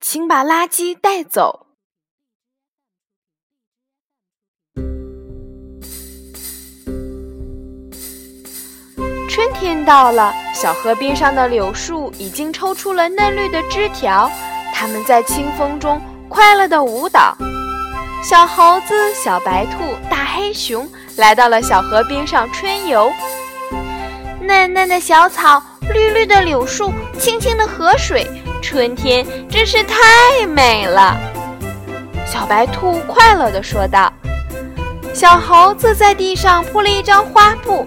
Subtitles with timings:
[0.00, 1.66] 请把垃圾带走。
[9.28, 14.28] 春天到了，小河边上的柳树已经抽出了嫩绿的枝条，
[14.74, 17.36] 它们在清风中快乐的舞蹈。
[18.24, 23.12] 小猴子、小白兔、大黑熊来到了小河边上春游。
[24.40, 28.26] 嫩嫩的小草，绿绿的柳树，清清的河水。
[28.60, 31.16] 春天真是太美了，
[32.26, 34.12] 小白兔快乐地说道。
[35.14, 37.86] 小猴子在地上铺了一张花布，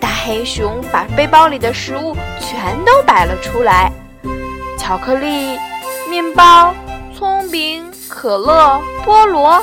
[0.00, 3.92] 大黑熊把背包里的食物全都摆了出来：
[4.76, 5.58] 巧克力、
[6.10, 6.74] 面包、
[7.16, 9.62] 葱饼、可乐、菠萝。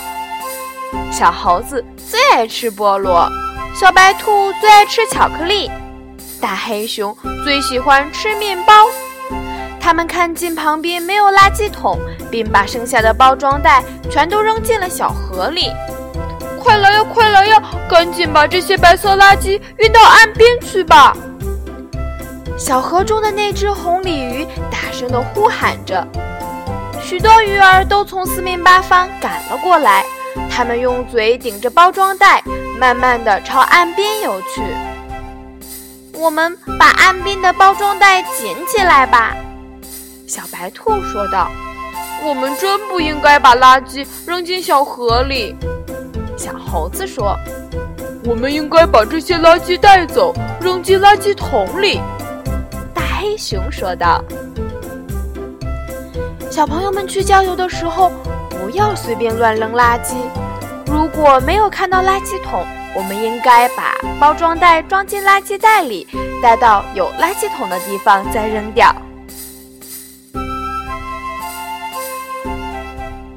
[1.12, 3.28] 小猴子最爱吃菠萝，
[3.76, 5.70] 小白兔最爱吃巧克力，
[6.44, 8.74] 大黑熊最喜欢吃面包。
[9.80, 11.98] 他们看见旁边没有垃圾桶，
[12.30, 15.72] 并把剩下的包装袋全都扔进了小河里。
[16.62, 17.64] 快来呀，快来呀！
[17.90, 21.16] 赶紧把这些白色垃圾运到岸边去吧！
[22.58, 26.06] 小河中的那只红鲤鱼大声地呼喊着，
[27.02, 30.04] 许多鱼儿都从四面八方赶了过来。
[30.52, 32.44] 它们用嘴顶着包装袋，
[32.78, 34.62] 慢慢地朝岸边游去。
[36.24, 39.36] 我们把岸边的包装袋捡起来吧。
[40.26, 41.52] 小白兔说道
[42.24, 45.54] ：“我们真不应该把垃圾扔进小河里。”
[46.40, 47.38] 小猴子说
[48.24, 52.00] ：“我们应该把这些垃圾带走，扔进垃圾桶里。”
[52.96, 54.24] 大黑熊说道
[56.50, 58.10] ：“小朋友们去郊游的时候，
[58.50, 60.16] 不要随便乱扔垃圾。
[60.86, 66.08] 如果没有看到垃圾桶，我们应该把包装袋装进垃圾袋里，
[66.42, 68.94] 带到有垃圾桶的地方再扔掉。”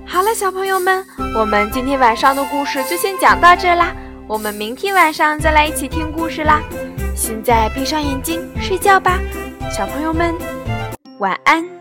[0.07, 3.95] 好了，小朋友们，我们今天晚上的故事就先讲到这啦。
[4.27, 6.61] 我们明天晚上再来一起听故事啦。
[7.15, 9.19] 现在闭上眼睛睡觉吧，
[9.71, 10.35] 小朋友们，
[11.19, 11.76] 晚安。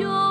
[0.00, 0.29] 려